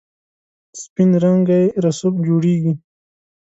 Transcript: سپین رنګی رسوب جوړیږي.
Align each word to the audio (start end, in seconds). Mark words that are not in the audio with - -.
سپین 0.81 1.09
رنګی 1.23 1.63
رسوب 1.83 2.15
جوړیږي. 2.27 2.73